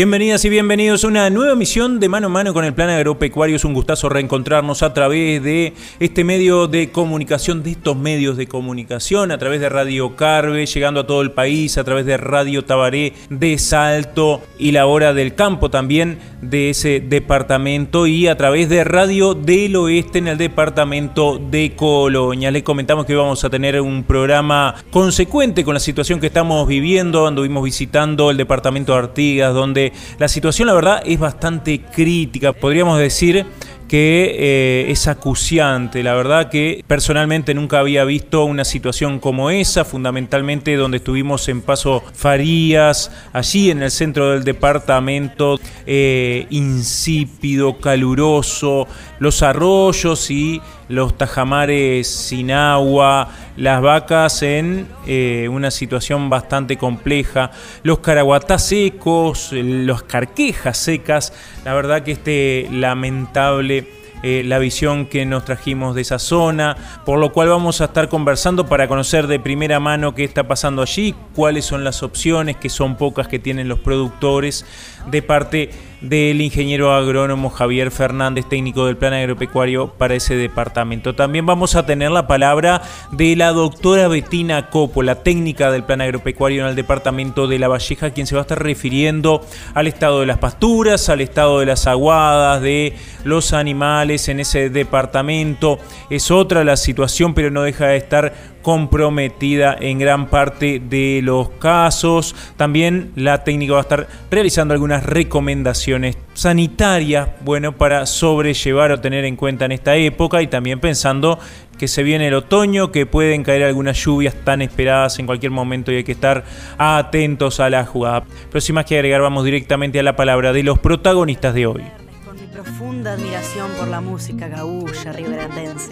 [0.00, 3.56] Bienvenidas y bienvenidos a una nueva emisión de Mano a Mano con el Plan Agropecuario.
[3.56, 8.46] Es un gustazo reencontrarnos a través de este medio de comunicación, de estos medios de
[8.46, 12.64] comunicación, a través de Radio Carve, llegando a todo el país, a través de Radio
[12.64, 18.70] Tabaré de Salto y la hora del campo también de ese departamento y a través
[18.70, 22.50] de Radio del Oeste en el departamento de Colonia.
[22.50, 27.26] Les comentamos que vamos a tener un programa consecuente con la situación que estamos viviendo.
[27.26, 32.98] Anduvimos visitando el departamento de Artigas, donde la situación la verdad es bastante crítica, podríamos
[32.98, 33.46] decir
[33.90, 36.04] que eh, es acuciante.
[36.04, 41.60] La verdad que personalmente nunca había visto una situación como esa, fundamentalmente donde estuvimos en
[41.60, 48.86] Paso Farías, allí en el centro del departamento, eh, insípido, caluroso,
[49.20, 57.52] los arroyos y los tajamares sin agua, las vacas en eh, una situación bastante compleja,
[57.84, 61.32] los caraguatás secos, las carquejas secas,
[61.64, 67.18] la verdad que este lamentable eh, la visión que nos trajimos de esa zona, por
[67.18, 71.14] lo cual vamos a estar conversando para conocer de primera mano qué está pasando allí,
[71.34, 74.66] cuáles son las opciones, que son pocas que tienen los productores,
[75.10, 81.14] de parte del ingeniero agrónomo Javier Fernández, técnico del Plan Agropecuario para ese departamento.
[81.14, 84.68] También vamos a tener la palabra de la doctora Betina
[85.02, 88.42] la técnica del Plan Agropecuario en el departamento de La Valleja, quien se va a
[88.42, 94.28] estar refiriendo al estado de las pasturas, al estado de las aguadas, de los animales
[94.28, 95.78] en ese departamento.
[96.08, 101.50] Es otra la situación, pero no deja de estar comprometida en gran parte de los
[101.50, 102.34] casos.
[102.56, 109.24] También la técnica va a estar realizando algunas recomendaciones sanitarias, bueno, para sobrellevar o tener
[109.24, 111.38] en cuenta en esta época y también pensando
[111.78, 115.90] que se viene el otoño, que pueden caer algunas lluvias tan esperadas en cualquier momento
[115.90, 116.44] y hay que estar
[116.76, 118.24] atentos a la jugada.
[118.50, 121.82] Pero sin más que agregar, vamos directamente a la palabra de los protagonistas de hoy.
[122.26, 125.90] Con mi profunda admiración por la música gaúcha riberandense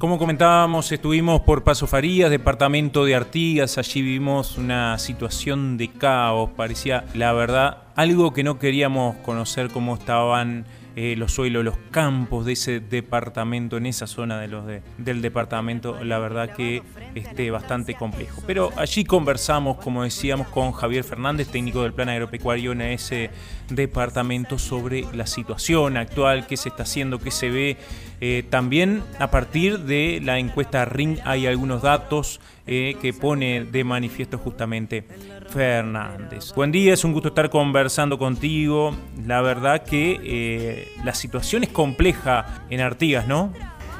[0.00, 6.48] como comentábamos, estuvimos por Paso Farías, departamento de Artigas, allí vivimos una situación de caos,
[6.56, 10.64] parecía la verdad algo que no queríamos conocer cómo estaban
[11.02, 14.66] eh, los suelos, los campos de ese departamento, en esa zona de los
[14.98, 16.82] del departamento, la verdad que
[17.14, 18.42] esté bastante complejo.
[18.46, 23.30] Pero allí conversamos, como decíamos, con Javier Fernández, técnico del Plan Agropecuario en ese
[23.70, 27.78] departamento, sobre la situación actual, qué se está haciendo, qué se ve.
[28.20, 33.84] Eh, también a partir de la encuesta RING hay algunos datos eh, que pone de
[33.84, 35.04] manifiesto justamente
[35.50, 36.54] Fernández.
[36.54, 38.96] Buen día, es un gusto estar conversando contigo.
[39.26, 43.52] La verdad que eh, la situación es compleja en Artigas, ¿no?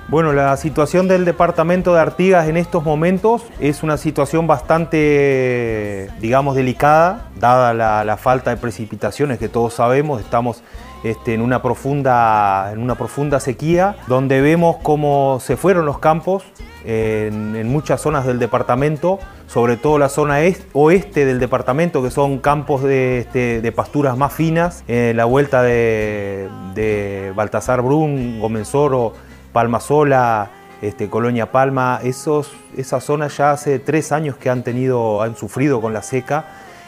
[0.08, 6.56] Bueno, la situación del departamento de Artigas en estos momentos es una situación bastante, digamos,
[6.56, 7.72] delicada, dada
[8.04, 10.20] la, falta de precipitaciones que todos sabemos.
[10.20, 10.64] Estamos
[11.04, 16.42] este, en, una profunda, en una profunda sequía, donde vemos cómo se fueron los campos
[16.84, 19.18] en, muchas zonas del departamento,
[19.52, 20.38] sobre todo la zona
[20.74, 27.32] oeste del departamento, que son campos de, este, pasturas más finas, en la vuelta de,
[27.34, 29.12] Baltasar Brun, Gomenzoro,
[29.52, 30.50] Palma Sola,
[30.82, 35.80] este, Colonia Palma, esos, esas zonas ya hace tres años que han, tenido, han sufrido
[35.80, 36.44] con la seca,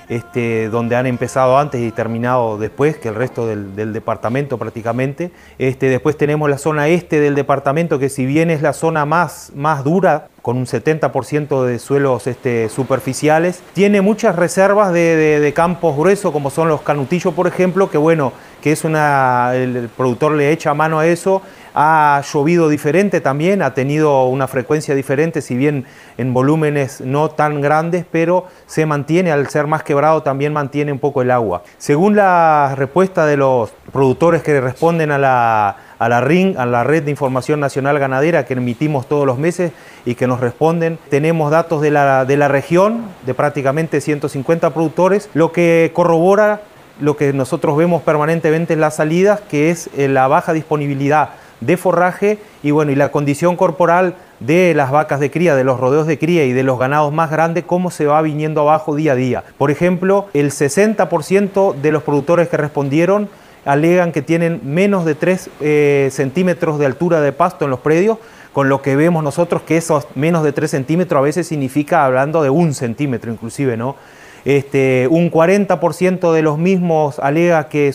[0.09, 5.31] este, donde han empezado antes y terminado después que el resto del, departamento prácticamente.
[5.59, 9.53] Este, después tenemos la zona este del departamento, que si bien es la zona más,
[9.55, 16.33] más dura, con un 70% de suelos este, superficiales, tiene muchas reservas de, campos gruesos,
[16.33, 20.75] como son los canutillos, por ejemplo, que bueno, que es una, el productor le echa
[20.75, 21.43] mano a eso
[21.75, 25.87] ha llovido diferente también, ha tenido una frecuencia diferente, si bien
[26.19, 30.99] en volúmenes no tan grandes, pero se mantiene, al ser más quebrado, también mantiene un
[30.99, 31.63] poco el agua.
[31.79, 36.85] Según la respuesta de los productores que responden a la, a la RING, a la
[36.85, 39.73] Red de Información Nacional Ganadera que emitimos todos los meses
[40.05, 40.99] y que nos responden.
[41.11, 46.63] Tenemos datos de la, de la región, de prácticamente 150 productores, lo que corrobora
[47.01, 51.31] lo que nosotros vemos permanentemente en las salidas, que es eh, la baja disponibilidad
[51.67, 55.79] de forraje y bueno, y la condición corporal de las vacas de cría, de los
[55.79, 59.13] rodeos de cría y de los ganados más grandes, cómo se va viniendo abajo día
[59.13, 59.45] a día.
[59.59, 63.29] Por ejemplo, el 60% de los productores que respondieron
[63.65, 68.19] alegan que tienen menos de 3 eh, centímetros de altura de pasto en los predios,
[68.53, 72.43] con lo que vemos nosotros que esos menos de 3 centímetros a veces significa hablando
[72.43, 73.97] de un centímetro inclusive, ¿no?
[74.45, 77.93] Este, un 40% de los mismos alega que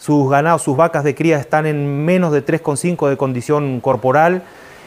[0.00, 4.42] sus ganados, sus vacas de cría están en menos de 3,5 de condición corporal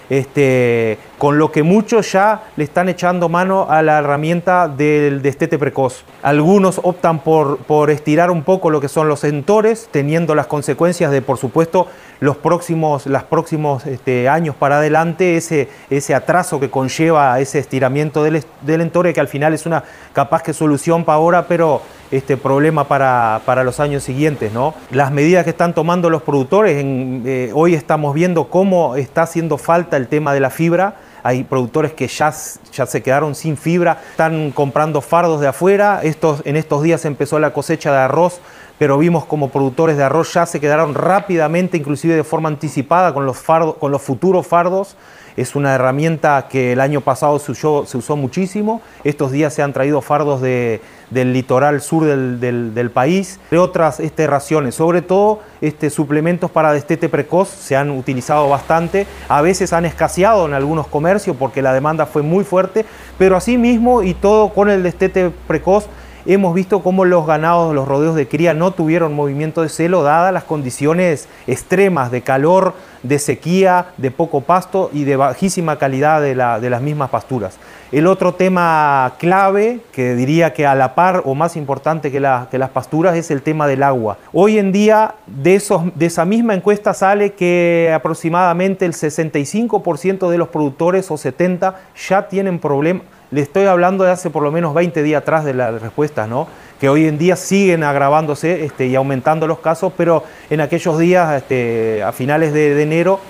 [0.09, 5.57] este, con lo que muchos ya le están echando mano a la herramienta del destete
[5.57, 6.03] precoz.
[6.21, 11.11] Algunos optan por, por estirar un poco lo que son los entores, teniendo las consecuencias
[11.11, 11.87] de, por supuesto,
[12.19, 18.23] los próximos, los próximos este, años para adelante, ese, ese atraso que conlleva ese estiramiento
[18.23, 19.83] del, del entore, que al final es una
[20.13, 21.81] capaz que solución para ahora, pero
[22.13, 24.53] este problema para, los años siguientes.
[24.53, 24.75] ¿no?
[24.91, 29.97] Las medidas que están tomando los productores, eh, hoy estamos viendo cómo está haciendo falta
[29.97, 30.95] el tema de la fibra.
[31.23, 32.33] Hay productores que ya,
[32.73, 36.01] ya se quedaron sin fibra, están comprando fardos de afuera.
[36.03, 38.41] Estos, en estos días empezó la cosecha de arroz,
[38.77, 43.25] pero vimos como productores de arroz ya se quedaron rápidamente, inclusive de forma anticipada, con
[43.25, 44.97] los, fardos, con los futuros fardos.
[45.35, 48.81] Es una herramienta que el año pasado se usó, se usó muchísimo.
[49.03, 50.81] Estos días se han traído fardos de,
[51.13, 57.09] del litoral sur del, país, de otras este, raciones, sobre todo este, suplementos para destete
[57.09, 62.05] precoz se han utilizado bastante, a veces han escaseado en algunos comercios porque la demanda
[62.05, 62.85] fue muy fuerte,
[63.17, 65.87] pero asimismo y todo con el destete precoz
[66.25, 70.33] hemos visto cómo los ganados, los rodeos de cría no tuvieron movimiento de celo dadas
[70.33, 72.73] las condiciones extremas de calor,
[73.03, 77.57] de sequía, de poco pasto y de bajísima calidad de, las mismas pasturas.
[77.91, 82.69] El otro tema clave, que diría que a la par o más importante que, las
[82.73, 84.17] pasturas, es el tema del agua.
[84.31, 85.61] Hoy en día de,
[85.95, 91.73] de esa misma encuesta sale que aproximadamente el 65% de los productores o 70%
[92.09, 93.03] ya tienen problemas
[93.33, 96.47] le estoy hablando de hace por lo menos 20 días atrás de las respuestas, ¿no?
[96.79, 101.37] que hoy en día siguen agravándose este, y aumentando los casos, pero en aquellos días,
[101.37, 103.21] este, a finales de, enero,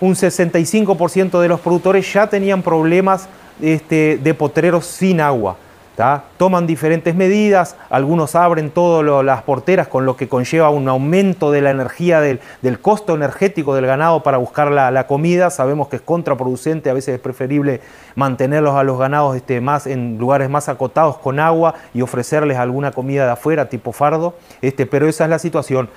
[0.00, 3.28] un 65% de los productores ya tenían problemas
[3.60, 5.56] este, de potreros sin agua.
[6.38, 11.60] Toman diferentes medidas, algunos abren todas las porteras, con lo que conlleva un aumento de
[11.60, 12.40] la energía, del,
[12.80, 15.50] costo energético del ganado para buscar la, comida.
[15.50, 17.80] Sabemos que es contraproducente, a veces es preferible
[18.16, 22.90] mantenerlos a los ganados este, más en lugares más acotados con agua y ofrecerles alguna
[22.90, 24.34] comida de afuera, tipo fardo.
[24.62, 25.88] Este, pero esa es la situación.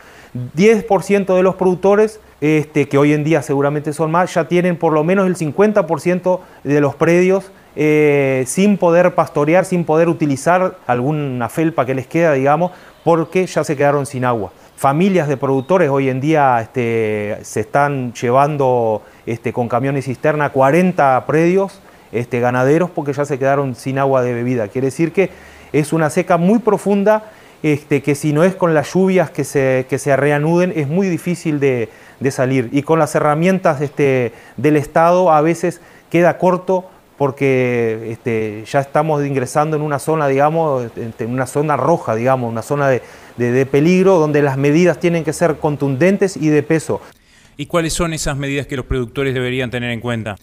[0.56, 4.94] 10% de los productores, este, que hoy en día seguramente son más, ya tienen por
[4.94, 11.50] lo menos el 50% de los predios eh, sin poder pastorear, sin poder utilizar alguna
[11.50, 12.72] felpa que les queda, digamos,
[13.04, 14.52] porque ya se quedaron sin agua.
[14.76, 21.26] Familias de productores hoy en día este, se están llevando este, con camiones cisterna 40
[21.26, 21.82] predios
[22.12, 24.68] este, ganaderos porque ya se quedaron sin agua de bebida.
[24.68, 25.30] Quiere decir que
[25.74, 27.32] es una seca muy profunda
[27.64, 31.08] este, que si no es con las lluvias que se, que se reanuden es muy
[31.08, 31.90] difícil de,
[32.20, 32.70] de salir.
[32.72, 36.86] Y con las herramientas este, del Estado a veces queda corto
[37.18, 42.50] porque este, ya estamos ingresando en una zona, digamos, este, en una zona roja, digamos,
[42.50, 43.02] una zona de,
[43.38, 47.02] de, peligro donde las medidas tienen que ser contundentes y de peso.
[47.58, 50.36] ¿Y cuáles son esas medidas que los productores deberían tener en cuenta?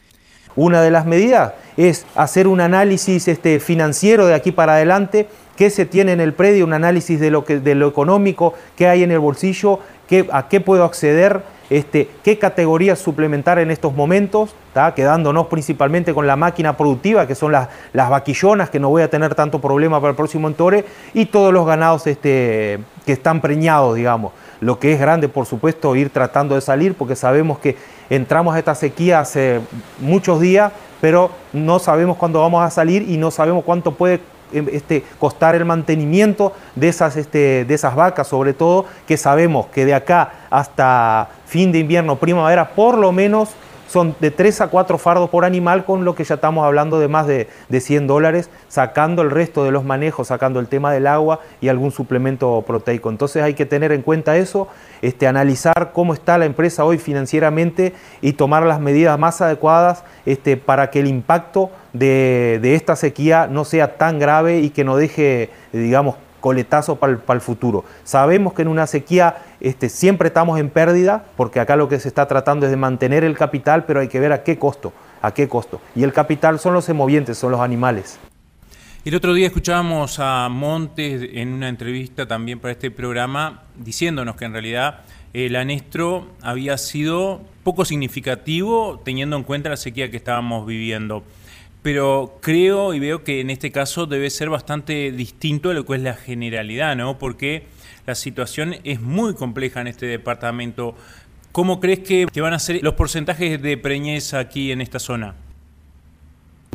[0.57, 5.71] Una de las medidas es hacer un análisis este, financiero de aquí para adelante, qué
[5.71, 9.11] se tiene en el predio, un análisis de lo, que, de económico, qué hay en
[9.11, 14.55] el bolsillo, qué, a qué puedo acceder este, qué categorías suplementar en estos momentos,
[14.95, 19.09] quedándonos principalmente con la máquina productiva, que son las, las, vaquillonas, que no voy a
[19.09, 20.85] tener tanto problema para el próximo entore,
[21.15, 24.33] y todos los ganados este, que están preñados, digamos.
[24.61, 27.77] Lo que es grande, por supuesto, ir tratando de salir, porque sabemos que
[28.11, 29.61] entramos a esta sequía hace
[29.99, 34.21] muchos días, pero no sabemos cuándo vamos a salir y no sabemos cuánto puede
[34.55, 39.67] Em, este, costar el mantenimiento de esas, este, de esas vacas, sobre todo que sabemos
[39.67, 43.49] que de acá hasta fin de invierno, primavera, por lo menos
[43.87, 47.09] son de 3 a 4 fardos por animal, con lo que ya estamos hablando de
[47.09, 51.07] más de, de 100 dólares, sacando el resto de los manejos, sacando el tema del
[51.07, 53.11] agua y algún suplemento proteico.
[53.11, 54.69] Entonces hay que tener en cuenta eso,
[55.03, 60.57] este, analizar cómo está la empresa hoy financieramente y tomar las medidas más adecuadas este,
[60.57, 64.97] para que el impacto de, de esta sequía no sea tan grave y que no
[64.97, 67.87] deje, digamos, coletazo para el, futuro.
[68.05, 72.09] Sabemos que en una sequía este, siempre estamos en pérdida, porque acá lo que se
[72.09, 75.33] está tratando es de mantener el capital, pero hay que ver a qué costo, a
[75.33, 75.81] qué costo.
[75.97, 78.19] Y el capital son los emovientes, son los animales.
[79.07, 84.45] El otro día escuchábamos a Montes en una entrevista también para este programa diciéndonos que
[84.45, 85.01] en realidad
[85.33, 91.25] el anestro había sido poco significativo teniendo en cuenta la sequía que estábamos viviendo.
[91.85, 95.97] Pero creo y veo que en este caso debe ser bastante distinto de lo que
[95.97, 97.19] es la generalidad, ¿no?
[97.19, 97.67] Porque
[98.07, 100.95] la situación es muy compleja en este departamento.
[101.53, 105.35] ¿Cómo crees que, van a ser los porcentajes de preñez aquí en esta zona?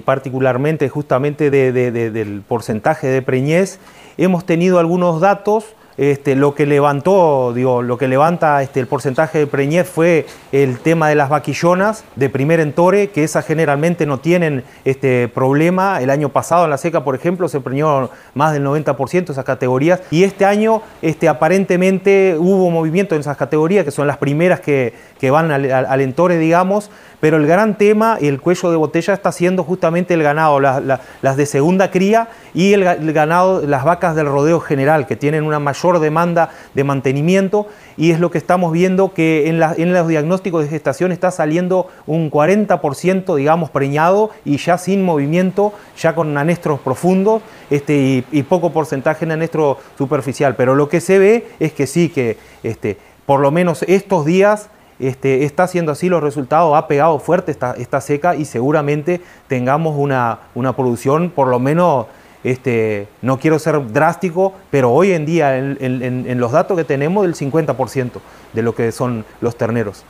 [0.06, 3.80] Particularmente justamente del porcentaje de preñez,
[4.16, 5.66] hemos tenido algunos datos
[6.00, 10.80] este, lo que levantó, digo, lo que levanta este, el porcentaje de preñez fue el
[10.80, 16.02] tema de las vaquillonas de primer entore, que esas generalmente no tienen este problema.
[16.02, 20.02] El año pasado en la seca, por ejemplo, se preñó más del 90% esas categorías.
[20.10, 24.94] Y este año este, aparentemente hubo movimiento en esas categorías, que son las primeras que,
[25.30, 26.90] van al, entore, digamos.
[27.20, 31.36] Pero el gran tema y el cuello de botella está siendo justamente el ganado, las
[31.36, 36.00] de segunda cría y el ganado, las vacas del rodeo general, que tienen una mayor
[36.00, 41.12] demanda de mantenimiento y es lo que estamos viendo que en, los diagnósticos de gestación
[41.12, 48.24] está saliendo un 40% digamos preñado y ya sin movimiento, ya con anestros profundos este,
[48.32, 50.56] y, poco porcentaje en anestro superficial.
[50.56, 54.70] Pero lo que se ve es que sí, que este, por lo menos estos días
[55.00, 59.96] este, está haciendo así los resultados, ha pegado fuerte esta, esta seca y seguramente tengamos
[59.98, 62.08] una, una producción por lo menos
[62.44, 67.36] este, no quiero ser drástico, pero hoy en día en, los datos que tenemos del
[67.36, 68.12] 50%
[68.54, 70.06] de lo que son los terneros.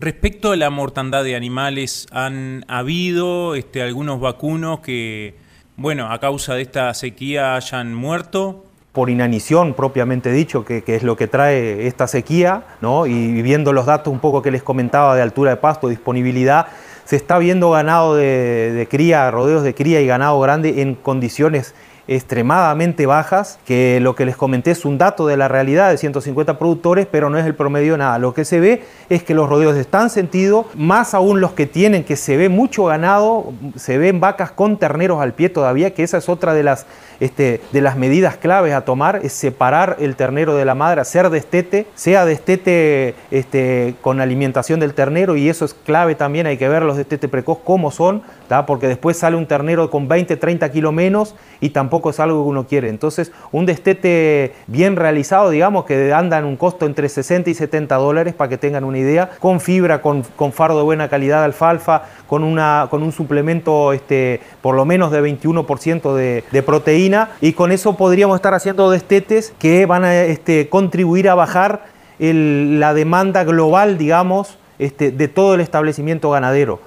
[0.00, 5.36] Respecto a la mortandad de animales, ¿han habido este, algunos vacunos que,
[5.76, 8.64] bueno, a causa de esta sequía hayan muerto?
[8.94, 13.06] Por inanición propiamente dicho, que, es lo que trae esta sequía, ¿no?
[13.06, 16.68] y viendo los datos un poco que les comentaba de altura de pasto, disponibilidad,
[17.04, 21.74] se está viendo ganado de, cría, rodeos de cría y ganado grande en condiciones
[22.06, 26.58] extremadamente bajas, que lo que les comenté es un dato de la realidad de 150
[26.58, 28.18] productores, pero no es el promedio nada.
[28.18, 32.04] Lo que se ve es que los rodeos están sentidos, más aún los que tienen,
[32.04, 36.18] que se ve mucho ganado, se ven vacas con terneros al pie todavía, que esa
[36.18, 36.86] es otra de las
[37.20, 41.30] este, de las medidas claves a tomar es separar el ternero de la madre, hacer
[41.30, 46.68] destete, sea destete este, con alimentación del ternero y eso es clave también, hay que
[46.68, 48.22] ver los destetes precoz cómo son,
[48.66, 52.48] porque después sale un ternero con 20, 30 kilos menos y tampoco es algo que
[52.48, 52.88] uno quiere.
[52.88, 57.96] Entonces, un destete bien realizado, digamos, que anda en un costo entre 60 y 70
[57.96, 62.02] dólares, para que tengan una idea, con fibra, con, con fardo de buena calidad alfalfa,
[62.26, 67.52] con, una, con un suplemento este, por lo menos de 21% de, de proteína, y
[67.52, 71.82] con eso podríamos estar haciendo destetes que van a este, contribuir a bajar
[72.18, 76.80] la demanda global, digamos, este, de todo el establecimiento ganadero.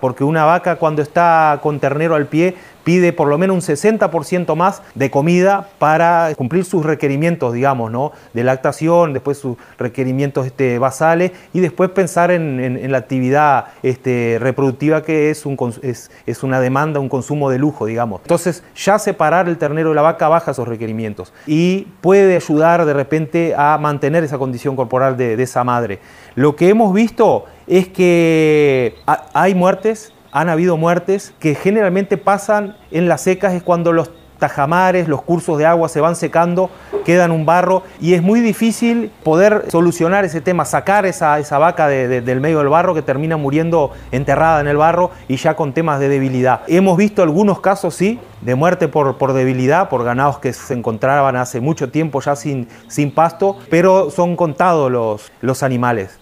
[0.00, 2.54] Porque una vaca cuando está con ternero al pie
[2.84, 8.12] pide por lo menos un 60% más de comida para cumplir sus requerimientos, digamos, ¿no?
[8.32, 15.02] de lactación, después sus requerimientos este, basales y después pensar en, la actividad este, reproductiva
[15.02, 18.20] que es, un, es, es, una demanda, un consumo de lujo, digamos.
[18.22, 22.92] Entonces ya separar el ternero de la vaca baja esos requerimientos y puede ayudar de
[22.92, 26.00] repente a mantener esa condición corporal de, de esa madre.
[26.34, 33.08] Lo que hemos visto es que hay muertes, han habido muertes que generalmente pasan en
[33.08, 34.10] las secas, es cuando los
[34.40, 36.70] tajamares, los cursos de agua se van secando,
[37.04, 41.86] quedan un barro y es muy difícil poder solucionar ese tema, sacar esa, esa vaca
[41.86, 46.00] del medio del barro que termina muriendo enterrada en el barro y ya con temas
[46.00, 46.62] de debilidad.
[46.66, 51.36] Hemos visto algunos casos, sí, de muerte por, por debilidad, por ganados que se encontraban
[51.36, 56.18] hace mucho tiempo ya sin, sin pasto, pero son contados los, los animales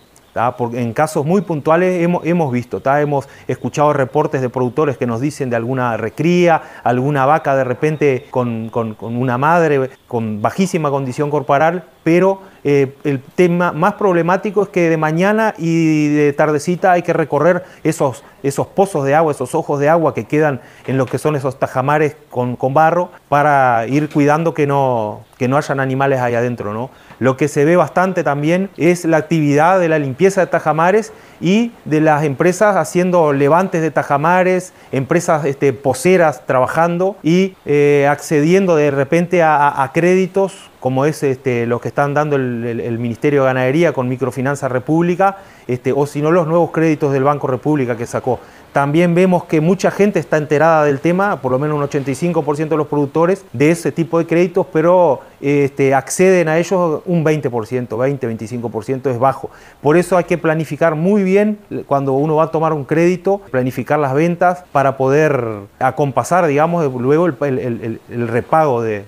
[0.73, 5.51] en casos muy puntuales hemos, hemos visto, hemos escuchado reportes de productores que nos dicen
[5.51, 8.71] de alguna recría, alguna vaca de repente con,
[9.01, 14.97] una madre con bajísima condición corporal, pero eh, el tema más problemático es que de
[14.97, 19.89] mañana y de tardecita hay que recorrer esos, esos pozos de agua, esos ojos de
[19.89, 24.67] agua que quedan en lo que son esos tajamares con, barro para ir cuidando que
[24.67, 26.73] no, que no hayan animales ahí adentro.
[26.73, 26.91] ¿no?
[27.19, 31.73] Lo que se ve bastante también es la actividad de la limpieza de tajamares y
[31.85, 38.91] de las empresas haciendo levantes de tajamares, empresas este, poseras trabajando y eh, accediendo de
[38.91, 44.09] repente a, créditos como es este, los que están dando el, Ministerio de Ganadería con
[44.09, 45.37] Microfinanza República,
[45.69, 48.41] este, o si no los nuevos créditos del Banco República que sacó.
[48.73, 52.77] También vemos que mucha gente está enterada del tema, por lo menos un 85% de
[52.77, 57.51] los productores de ese tipo de créditos, pero este, acceden a ellos un 20%,
[57.89, 59.51] 20-25% es bajo.
[59.83, 64.01] Por eso hay que planificar muy bien cuando uno va a tomar un crédito, planificar
[64.01, 65.45] las ventas para poder
[65.79, 69.05] acompasar, digamos, luego el, repago de,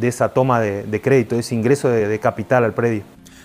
[0.00, 3.02] esa toma de, crédito, de ese ingreso de capital al predio.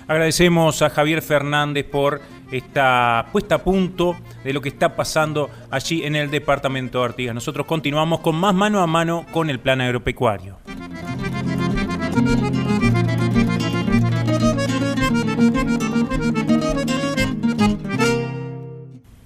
[0.07, 6.03] Agradecemos a Javier Fernández por esta puesta a punto de lo que está pasando allí
[6.03, 7.35] en el departamento de Artigas.
[7.35, 10.59] Nosotros continuamos con más mano a mano con el plan agropecuario.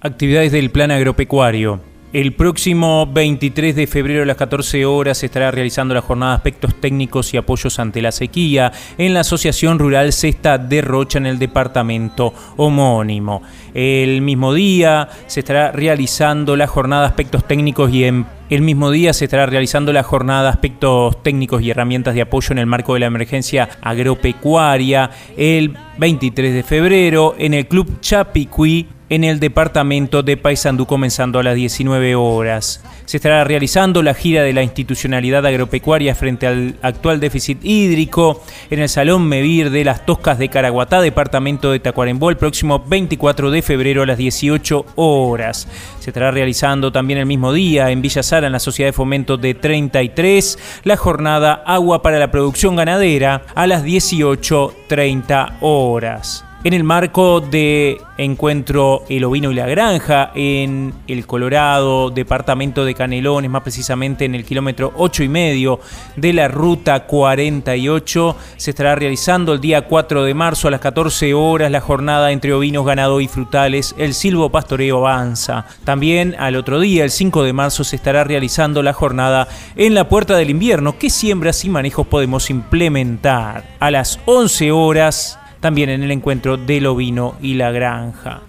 [0.00, 1.91] Actividades del plan agropecuario.
[2.12, 6.36] El próximo 23 de febrero a las 14 horas se estará realizando la jornada de
[6.36, 11.24] aspectos técnicos y apoyos ante la sequía en la Asociación Rural Cesta de Rocha en
[11.24, 13.42] el departamento homónimo.
[13.72, 18.90] El mismo día se estará realizando la jornada de aspectos técnicos y en el mismo
[18.90, 22.92] día se estará realizando la jornada aspectos técnicos y herramientas de apoyo en el marco
[22.92, 30.22] de la emergencia agropecuaria el 23 de febrero en el Club Chapicuí en el departamento
[30.22, 32.82] de Paysandú comenzando a las 19 horas.
[33.04, 38.78] Se estará realizando la gira de la institucionalidad agropecuaria frente al actual déficit hídrico en
[38.78, 43.60] el Salón Mevir de las Toscas de Caraguatá, departamento de Tacuarembó, el próximo 24 de
[43.60, 45.68] febrero a las 18 horas.
[46.00, 49.36] Se estará realizando también el mismo día en Villa Sara, en la Sociedad de Fomento
[49.36, 56.84] de 33, la jornada Agua para la Producción Ganadera a las 18.30 horas en el
[56.84, 63.62] marco de encuentro El Ovino y la Granja en el Colorado, departamento de Canelones, más
[63.62, 65.80] precisamente en el kilómetro 8 y medio
[66.14, 68.36] de la ruta 48.
[68.56, 72.52] Se estará realizando el día 4 de marzo a las 14 horas la jornada entre
[72.52, 73.94] ovinos, ganado y frutales.
[73.98, 75.66] El silvo pastoreo avanza.
[75.84, 80.08] También al otro día, el 5 de marzo, se estará realizando la jornada en la
[80.08, 80.96] puerta del invierno.
[80.96, 83.64] ¿Qué siembras y manejos podemos implementar?
[83.80, 88.42] A las 11 horas también en el encuentro del ovino y la granja.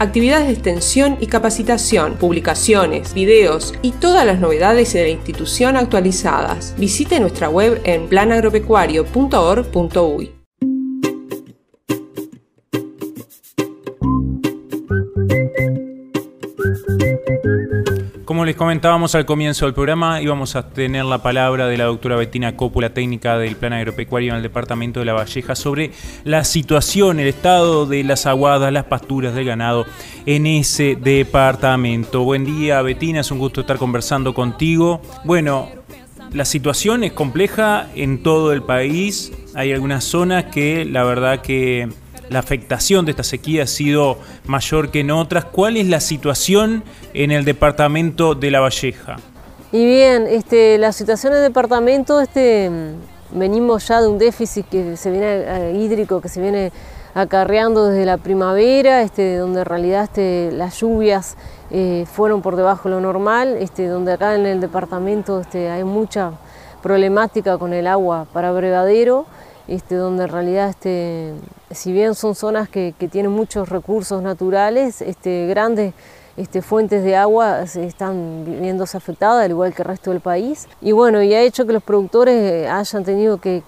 [0.00, 6.74] Actividades de extensión y capacitación, publicaciones, videos y todas las novedades de la institución actualizadas.
[6.78, 10.37] Visite nuestra web en planagropecuario.org.uy.
[18.38, 22.14] Como les comentábamos al comienzo del programa, íbamos a tener la palabra de la doctora
[22.14, 25.90] Bettina Cópula, técnica del Plan Agropecuario en el Departamento de La Valleja, sobre
[26.22, 29.86] la situación, el estado de las aguadas, las pasturas del ganado
[30.24, 32.22] en ese departamento.
[32.22, 35.02] Buen día, Bettina, es un gusto estar conversando contigo.
[35.24, 35.68] Bueno,
[36.32, 39.32] la situación es compleja en todo el país.
[39.56, 41.88] Hay algunas zonas que la verdad que
[42.30, 45.44] la afectación de esta sequía ha sido mayor que en otras.
[45.44, 49.16] ¿Cuál es la situación en el departamento de La Valleja?
[49.72, 52.70] Y bien, este, la situación en el departamento, este,
[53.32, 56.72] venimos ya de un déficit que se viene eh, hídrico que se viene
[57.14, 60.08] acarreando desde la primavera, este, donde en realidad
[60.52, 61.36] las lluvias
[61.70, 66.32] eh, fueron por debajo de lo normal, donde acá en el departamento hay mucha
[66.82, 69.26] problemática con el agua para brevadero.
[69.90, 70.74] Donde en realidad,
[71.70, 75.94] si bien son zonas que, tienen muchos recursos naturales, este, grandes
[76.36, 80.68] este, fuentes de agua están viéndose afectadas, al igual que el resto del país.
[80.80, 83.62] Y bueno, y ha hecho que los productores eh, hayan tenido que,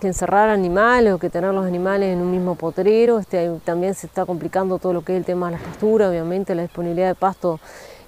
[0.00, 3.18] encerrar animales o que tener los animales en un mismo potrero.
[3.18, 6.54] Este, también se está complicando todo lo que es el tema de las pasturas, obviamente
[6.54, 7.60] la disponibilidad de pasto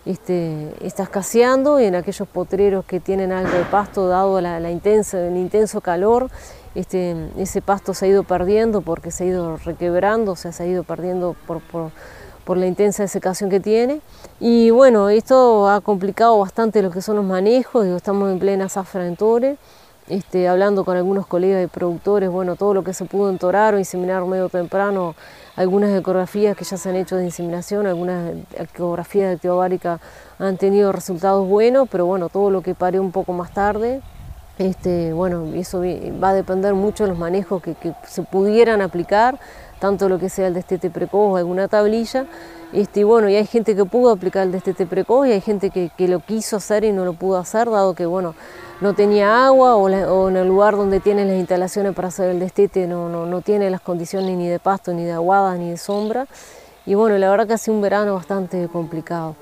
[0.05, 5.21] este, está escaseando y en aquellos potreros que tienen algo de pasto, dado la, intensa,
[5.21, 6.31] el intenso calor,
[6.75, 10.63] este, ese pasto se ha ido perdiendo porque se ha ido requebrando, o sea, se
[10.63, 11.93] ha ido perdiendo por, por,
[12.57, 14.01] la intensa desecación que tiene.
[14.41, 19.07] Y bueno, esto ha complicado bastante lo que son los manejos, estamos en plena zafra
[19.07, 19.57] en Tore,
[20.09, 23.79] este, hablando con algunos colegas y productores, bueno, todo lo que se pudo entorar o
[23.79, 25.15] inseminar medio temprano,
[25.57, 29.63] algunas ecografías que ya se han hecho de inseminación, algunas ecografías de activo
[30.39, 34.03] han tenido resultados buenos, pero bueno, todo lo que pare un poco más tarde,
[34.67, 35.83] este, bueno, eso
[36.23, 39.39] va a depender mucho de los manejos que, se pudieran aplicar,
[39.79, 42.27] tanto lo que sea el destete precoz o alguna tablilla.
[42.73, 46.09] Este, bueno, y hay gente que pudo aplicar el destete precoz y hay gente que,
[46.09, 48.35] lo quiso hacer y no lo pudo hacer, dado que bueno,
[48.81, 52.87] no tenía agua o, en el lugar donde tienen las instalaciones para hacer el destete
[52.87, 56.27] no, no, no tiene las condiciones ni de pasto, ni de aguada, ni de sombra.
[56.87, 59.37] Y bueno, la verdad que ha sido un verano bastante complicado.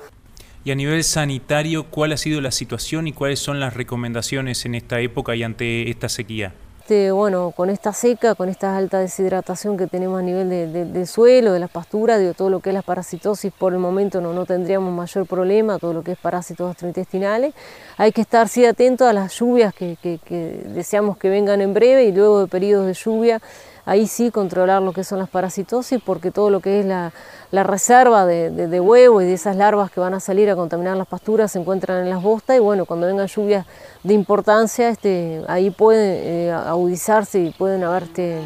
[0.63, 4.75] Y a nivel sanitario, ¿cuál ha sido la situación y cuáles son las recomendaciones en
[4.75, 6.53] esta época y ante esta sequía?
[6.91, 11.53] Este, bueno, con esta seca, con esta alta deshidratación que tenemos a nivel del suelo,
[11.53, 14.45] de las pasturas, digo, todo lo que es la parasitosis, por el momento no, no
[14.45, 17.53] tendríamos mayor problema, todo lo que es parásitos gastrointestinales.
[17.95, 22.03] Hay que estar sí atento a las lluvias que, que deseamos que vengan en breve
[22.03, 23.41] y luego de periodos de lluvia
[23.85, 27.11] ahí sí controlar lo que son las parasitosis, porque todo lo que es la,
[27.51, 31.51] reserva de, huevo y de esas larvas que van a salir a contaminar las pasturas
[31.51, 33.65] se encuentran en las bostas y bueno, cuando vengan lluvias
[34.03, 38.39] de importancia, este, ahí pueden eh, agudizarse y pueden haber este,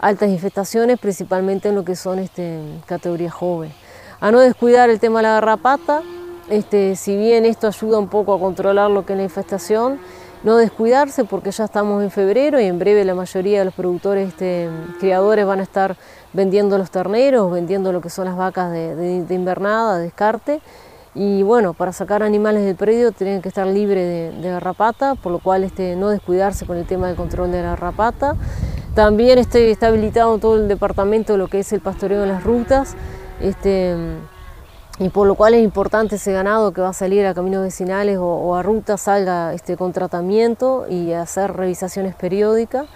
[0.00, 3.74] altas infestaciones, principalmente en lo que son este, categorías jóvenes.
[4.20, 6.02] A no descuidar el tema de la garrapata,
[6.48, 9.98] este, si bien esto ayuda un poco a controlar lo que es la infestación,
[10.44, 14.28] no descuidarse porque ya estamos en febrero y en breve la mayoría de los productores
[14.28, 14.68] este,
[15.00, 15.96] criadores van a estar
[16.34, 20.60] vendiendo los terneros, vendiendo lo que son las vacas de, invernada, de descarte.
[21.14, 25.38] Y bueno, para sacar animales del predio tienen que estar libres de, garrapata, por lo
[25.38, 28.36] cual este, no descuidarse con el tema del control de la garrapata.
[28.94, 32.96] También este, está habilitado todo el departamento lo que es el pastoreo de las rutas.
[33.40, 33.96] Este,
[34.98, 38.18] y por lo cual es importante ese ganado que va a salir a caminos vecinales
[38.20, 42.86] o, a rutas salga este, con tratamiento y hacer revisaciones periódicas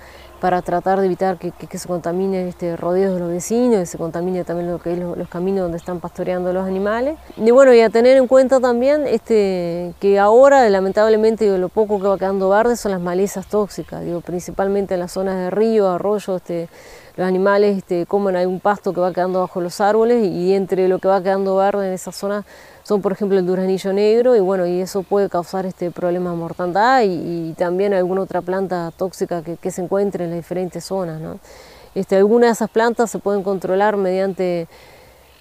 [0.41, 4.45] para tratar de evitar que, se contamine este rodeos de los vecinos y se contamine
[4.45, 7.19] también lo que es los, caminos donde están pastoreando los animales.
[7.37, 12.07] Y bueno, y a tener en cuenta también este, que ahora lamentablemente lo poco que
[12.07, 16.37] va quedando verde son las malezas tóxicas, digo, principalmente en las zonas de río, arroyo,
[16.37, 16.69] este,
[17.17, 21.01] los animales este, comen algún pasto que va quedando bajo los árboles y entre lo
[21.01, 22.45] que va quedando verde en esa zona
[22.89, 26.37] son por ejemplo el duranillo negro y bueno y eso puede causar este problema de
[26.37, 31.21] mortandad y, también alguna otra planta tóxica que, se encuentre en las diferentes zonas.
[31.21, 31.39] ¿no?
[31.95, 34.69] Este, algunas de esas plantas se pueden controlar mediante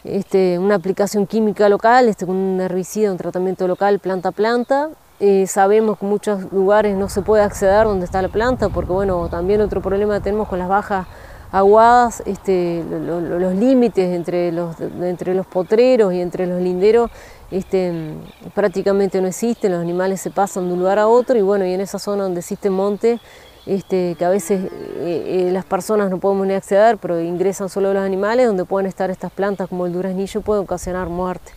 [0.04, 4.90] este, una aplicación química local, este, un herbicida, un tratamiento local planta a planta.
[5.22, 8.92] Eh, sabemos que en muchos lugares no se puede acceder donde está la planta porque
[8.92, 11.08] bueno, también otro problema que tenemos con las bajas
[11.52, 17.10] aguadas, este, los límites entre los, entre los potreros y entre los linderos
[17.52, 18.14] este,
[18.54, 21.74] prácticamente no existen, los animales se pasan de un lugar a otro y bueno, y
[21.74, 23.20] en esa zona donde existe monte,
[23.66, 27.94] este, que a veces eh, eh, las personas no podemos ni acceder, pero ingresan solo
[27.94, 31.52] los animales, donde pueden estar estas plantas como el duraznillo, puede ocasionar muerte.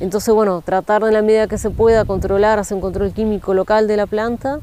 [0.00, 3.86] Entonces, bueno, tratar de la medida que se pueda controlar, hacer un control químico local
[3.86, 4.60] de la planta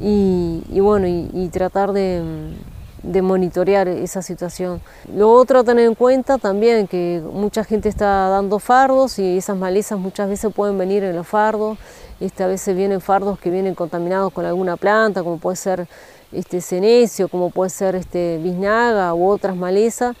[0.00, 2.52] y, bueno, y tratar de
[3.02, 4.80] de monitorear esa situación.
[5.14, 9.56] Lo otro a tener en cuenta también que mucha gente está dando fardos y esas
[9.56, 11.78] malezas muchas veces pueden venir en los fardos,
[12.20, 15.86] este, a veces vienen fardos que vienen contaminados con alguna planta, como puede ser
[16.32, 20.16] este, cenecio, como puede ser este, biznaga u otras malezas,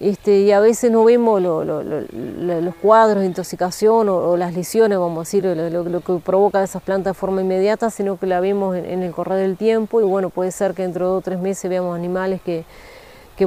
[0.00, 5.20] este, y a veces no vemos los cuadros de intoxicación o, las lesiones, vamos a
[5.22, 9.12] decir, lo, que provoca esas plantas de forma inmediata, sino que la vemos en, el
[9.12, 11.96] correr del tiempo y bueno, puede ser que dentro de dos o tres meses veamos
[11.96, 12.64] animales que,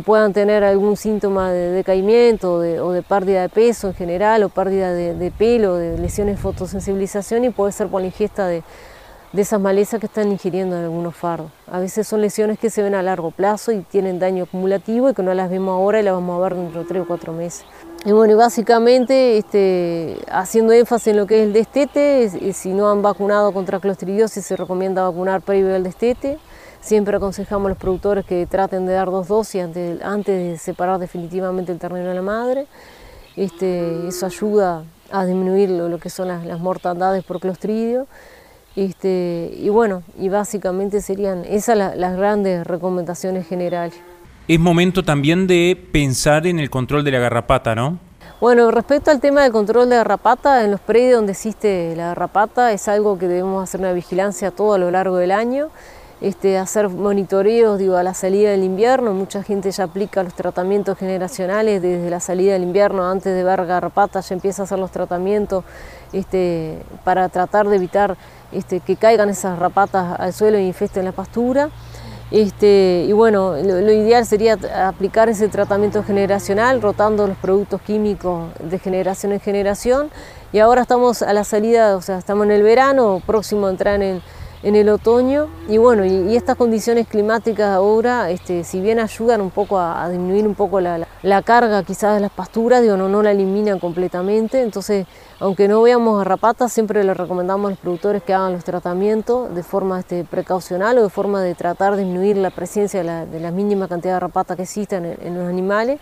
[0.06, 4.94] puedan tener algún síntoma de decaimiento o de pérdida de peso en general o pérdida
[4.94, 8.64] de, de pelo, de lesiones de fotosensibilización y puede ser por la ingesta de,
[9.34, 11.52] de esas malezas que están ingiriendo en algunos fardos.
[11.67, 15.13] A veces son lesiones que se ven a largo plazo y tienen daño acumulativo y
[15.13, 17.32] que no las vemos ahora y las vamos a ver dentro de tres o cuatro
[17.32, 17.65] meses.
[18.04, 23.02] Y bueno, básicamente este, haciendo énfasis en lo que es el destete, si no han
[23.02, 26.38] vacunado contra clostridiosis se recomienda vacunar previo al destete.
[26.82, 30.98] Siempre aconsejamos a los productores que traten de dar dos dosis antes, antes de separar
[31.00, 32.65] definitivamente el ternero de la madre.
[33.36, 38.08] Este, eso ayuda a disminuir lo, que son las, las mortandades por clostridio.
[38.76, 44.00] Este, y bueno, y básicamente serían esas las grandes recomendaciones generales.
[44.48, 48.00] Es momento también de pensar en el control de la garrapata, ¿no?
[48.40, 52.72] Bueno, respecto al tema del control de garrapata, en los predios donde existe la garrapata
[52.72, 55.70] es algo que debemos hacer una vigilancia todo a lo largo del año,
[56.22, 60.98] este, hacer monitoreos digo, a la salida del invierno, mucha gente ya aplica los tratamientos
[60.98, 64.92] generacionales desde la salida del invierno, antes de ver garrapata ya empieza a hacer los
[64.92, 65.64] tratamientos
[66.14, 68.18] este, para tratar de evitar
[68.52, 71.70] este, que caigan esas rapatas al suelo e infesten la pastura.
[72.34, 74.58] Y bueno, lo, ideal sería
[74.88, 80.10] aplicar ese tratamiento generacional, rotando los productos químicos de generación en generación.
[80.54, 84.02] Y ahora estamos a la salida, o sea, estamos en el verano, próximo a entrar
[84.02, 84.22] en,
[84.63, 85.47] en el otoño.
[85.67, 90.47] Y bueno, y, estas condiciones climáticas ahora, este, si bien ayudan un poco a, disminuir
[90.47, 91.08] un poco la,
[91.43, 94.62] carga quizás de las pasturas, digo, no, no la eliminan completamente.
[94.62, 95.06] Entonces,
[95.39, 99.63] aunque no veamos garrapatas, siempre le recomendamos a los productores que hagan los tratamientos de
[99.63, 103.88] forma este, precaucional o de forma de tratar de disminuir la presencia de la, mínima
[103.88, 106.00] cantidad de garrapatas que existen en, los animales,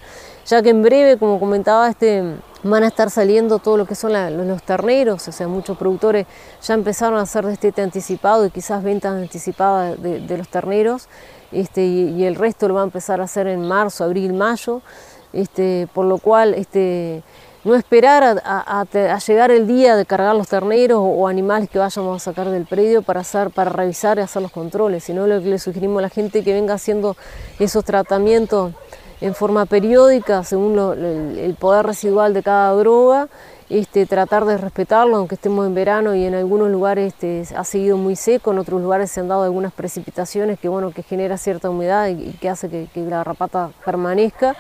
[0.49, 2.23] ya que en breve, como comentaba, este,
[2.63, 4.13] van a estar saliendo todo lo que son
[4.47, 6.25] los, terneros, o sea, muchos productores
[6.63, 11.07] ya empezaron a hacer destete anticipado y quizás ventas anticipadas de, los terneros,
[11.51, 14.81] este, y, el resto lo va a empezar a hacer en marzo, abril, mayo,
[15.33, 17.21] este, por lo cual este,
[17.63, 18.85] no esperar a,
[19.27, 23.03] llegar el día de cargar los terneros o, animales que vayamos a sacar del predio
[23.03, 26.09] para, hacer, para revisar y hacer los controles, sino lo que le sugerimos a la
[26.09, 27.15] gente que venga haciendo
[27.59, 28.73] esos tratamientos
[29.21, 33.27] en forma periódica según el, poder residual de cada droga
[33.69, 37.97] este, tratar de respetarlo, aunque estemos en verano y en algunos lugares este, ha seguido
[37.97, 41.69] muy seco, en otros lugares se han dado algunas precipitaciones que, bueno, que genera cierta
[41.69, 44.55] humedad y, que hace que, la garrapata permanezca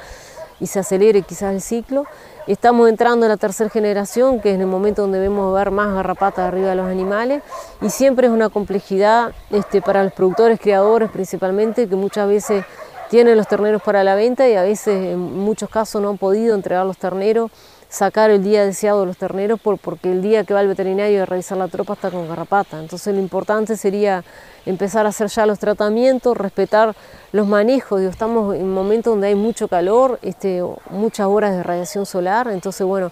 [0.59, 2.05] y se acelere quizás el ciclo.
[2.45, 5.91] Estamos entrando en la tercera generación, que es en el momento donde vemos ver más
[5.93, 7.41] garrapatas arriba de los animales,
[7.81, 12.63] y siempre es una complejidad este, para los productores, criadores principalmente, que muchas veces
[13.09, 16.55] tienen los terneros para la venta y a veces en muchos casos no han podido
[16.55, 17.51] entregar los terneros
[17.89, 21.23] sacar el día deseado de los terneros por, porque el día que va el veterinario
[21.23, 22.79] a revisar la tropa está con garrapata.
[22.79, 24.23] Entonces lo importante sería
[24.65, 26.95] empezar a hacer ya los tratamientos, respetar
[27.31, 28.01] los manejos.
[28.01, 32.85] estamos en un momento donde hay mucho calor, este, muchas horas de radiación solar, entonces
[32.85, 33.11] bueno,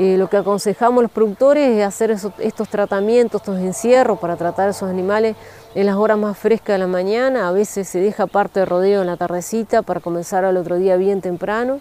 [0.00, 4.70] eh, lo que aconsejamos los productores es hacer estos tratamientos, estos encierros para tratar a
[4.70, 5.34] esos animales
[5.74, 9.00] en las horas más frescas de la mañana, a veces se deja parte de rodeo
[9.00, 11.80] en la tardecita para comenzar al otro día bien temprano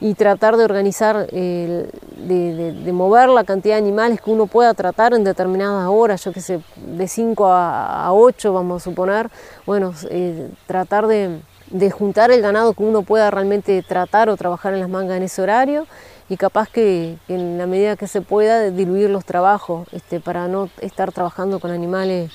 [0.00, 5.22] y tratar de organizar, de, mover la cantidad de animales que uno pueda tratar en
[5.22, 9.28] determinadas horas, yo que sé, de 5 a, 8 vamos a suponer,
[9.66, 11.42] bueno, eh, tratar de,
[11.90, 15.42] juntar el ganado que uno pueda realmente tratar o trabajar en las mangas en ese
[15.42, 15.86] horario
[16.32, 20.70] y capaz que, en la medida que se pueda diluir los trabajos este, para no
[20.80, 22.32] estar trabajando con animales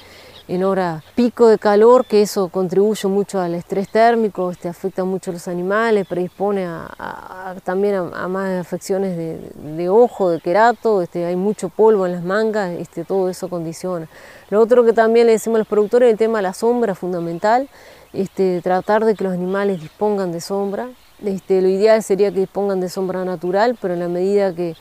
[0.48, 5.32] en hora pico de calor, que eso contribuye mucho al estrés térmico, este, afecta mucho
[5.32, 11.36] a los animales, predispone a, también a, más afecciones de, ojo, de querato, este, hay
[11.36, 14.08] mucho polvo en las mangas, todo eso condiciona.
[14.52, 16.94] Lo otro que también le decimos a los productores es el tema de la sombra,
[16.94, 17.68] fundamental,
[18.62, 20.88] tratar de que los animales dispongan de sombra.
[21.24, 24.76] Este, lo ideal sería que dispongan de sombra natural, pero en la medida que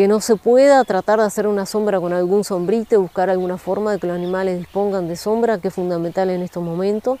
[0.00, 3.92] que no se pueda tratar de hacer una sombra con algún sombrite, buscar alguna forma
[3.92, 7.18] de que los animales dispongan de sombra, que es fundamental en estos momentos,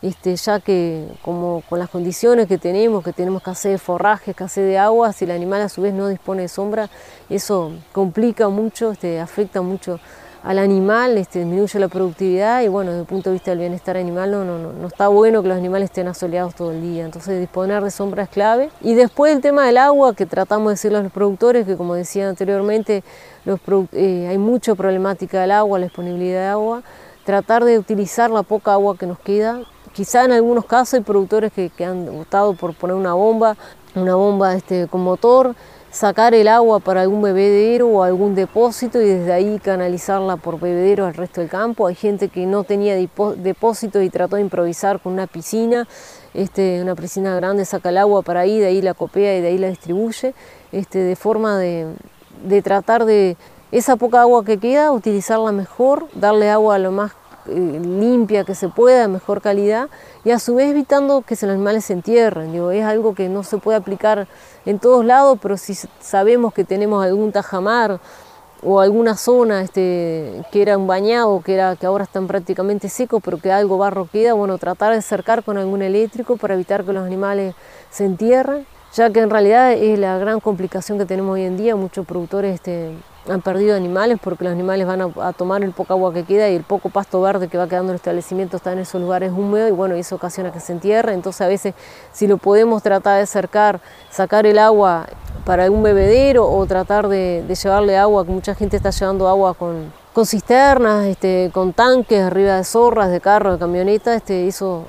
[0.00, 4.64] este, ya que como con las condiciones que tenemos, que tenemos que hacer forraje, hacer
[4.64, 6.88] de agua, si el animal a su vez no dispone de sombra,
[7.28, 10.00] eso complica mucho, este, afecta mucho
[10.42, 13.96] al animal, este, disminuye la productividad y bueno, desde el punto de vista del bienestar
[13.96, 17.38] animal no, no, no, está bueno que los animales estén asoleados todo el día, entonces
[17.38, 18.70] disponer de sombra es clave.
[18.80, 21.94] Y después el tema del agua, que tratamos de decirle a los productores, que como
[21.94, 23.04] decía anteriormente,
[23.44, 23.60] los,
[23.92, 26.82] eh, hay mucha problemática del agua, la disponibilidad de agua,
[27.24, 29.60] tratar de utilizar la poca agua que nos queda.
[29.92, 33.56] Quizá en algunos casos hay productores que, que han optado por poner una bomba,
[33.94, 35.54] una bomba este, con motor,
[35.92, 41.04] sacar el agua para algún bebedero o algún depósito y desde ahí canalizarla por bebedero
[41.04, 41.86] al resto del campo.
[41.86, 45.86] Hay gente que no tenía depósito y trató de improvisar con una piscina,
[46.32, 49.48] este, una piscina grande, saca el agua para ahí, de ahí la copia y de
[49.48, 50.34] ahí la distribuye,
[50.72, 51.94] este, de forma de,
[52.64, 53.36] tratar de
[53.70, 57.12] esa poca agua que queda, utilizarla mejor, darle agua lo más
[57.46, 59.88] limpia que se pueda, de mejor calidad,
[60.24, 62.52] y a su vez evitando que los animales se entierren.
[62.52, 64.28] Digo, es algo que no se puede aplicar
[64.64, 68.00] en todos lados, pero si sabemos que tenemos algún tajamar
[68.62, 73.20] o alguna zona este, que era un bañado, que, era, que ahora están prácticamente secos,
[73.24, 76.92] pero que algo barro queda, bueno, tratar de acercar con algún eléctrico para evitar que
[76.92, 77.54] los animales
[77.90, 81.74] se entierren, ya que en realidad es la gran complicación que tenemos hoy en día,
[81.74, 82.92] muchos productores este,
[83.28, 86.56] han perdido animales porque los animales van a, tomar el poco agua que queda y
[86.56, 89.68] el poco pasto verde que va quedando en el establecimiento está en esos lugares húmedos
[89.68, 91.14] y bueno, eso ocasiona que se entierre.
[91.14, 91.74] Entonces a veces
[92.12, 93.80] si lo podemos tratar de acercar,
[94.10, 95.06] sacar el agua
[95.44, 99.92] para algún bebedero o tratar de, llevarle agua, que mucha gente está llevando agua con,
[100.12, 104.84] con cisternas, este, con tanques arriba de zorras, de carros, de camionetas, este, eso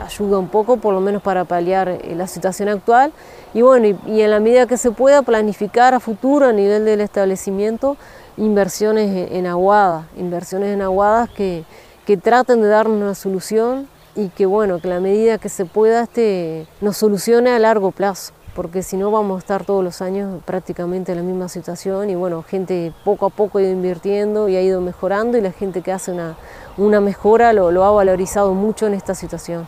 [0.00, 3.12] ayuda un poco, por lo menos para paliar eh, la situación actual.
[3.52, 7.00] Y bueno, y, en la medida que se pueda planificar a futuro a nivel del
[7.00, 7.96] establecimiento
[8.36, 11.64] inversiones en, aguadas, inversiones en aguadas que,
[12.06, 16.04] que traten de darnos una solución y que bueno, que la medida que se pueda
[16.04, 20.42] este, nos solucione a largo plazo porque si no vamos a estar todos los años
[20.44, 24.56] prácticamente en la misma situación y bueno, gente poco a poco ha ido invirtiendo y
[24.56, 26.36] ha ido mejorando y la gente que hace una,
[26.76, 29.66] una mejora lo, ha valorizado mucho en esta situación.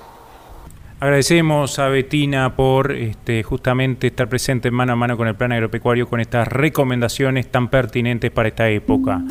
[1.00, 6.08] Agradecemos a Betina por este, justamente estar presente mano a mano con el plan agropecuario
[6.08, 9.22] con estas recomendaciones tan pertinentes para esta época.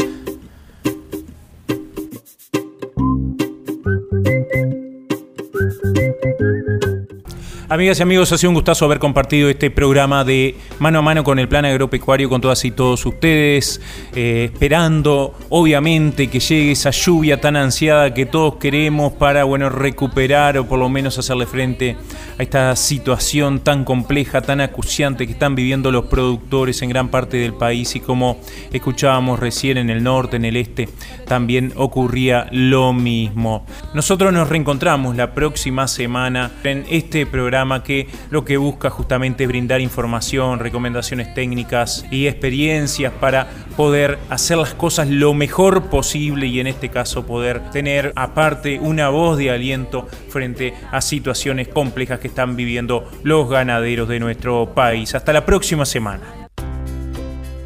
[7.72, 11.24] Amigas y amigos, ha sido un gustazo haber compartido este programa de mano a mano
[11.24, 13.80] con el plan agropecuario con todas y todos ustedes,
[14.14, 20.58] eh, esperando obviamente que llegue esa lluvia tan ansiada que todos queremos para bueno, recuperar
[20.58, 21.96] o por lo menos hacerle frente
[22.38, 27.38] a esta situación tan compleja, tan acuciante que están viviendo los productores en gran parte
[27.38, 28.38] del país y como
[28.74, 30.90] escuchábamos recién en el norte, en el este,
[31.26, 33.66] también ocurría lo mismo.
[33.94, 39.48] Nosotros nos reencontramos la próxima semana en este programa que lo que busca justamente es
[39.48, 43.48] brindar información, recomendaciones técnicas y experiencias para
[43.78, 49.10] poder hacer las cosas lo mejor posible y en este caso poder tener aparte una
[49.10, 55.16] voz de aliento frente a situaciones complejas que están viviendo los ganaderos de nuestro país.
[55.16, 56.41] Hasta la próxima semana